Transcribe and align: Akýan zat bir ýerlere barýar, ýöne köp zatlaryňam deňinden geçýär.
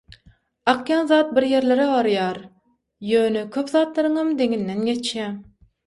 Akýan 0.71 1.09
zat 1.11 1.35
bir 1.35 1.47
ýerlere 1.49 1.85
barýar, 1.93 2.41
ýöne 3.13 3.47
köp 3.59 3.73
zatlaryňam 3.79 4.37
deňinden 4.43 4.85
geçýär. 4.93 5.35